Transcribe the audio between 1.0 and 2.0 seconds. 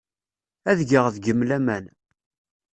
deg-m laman.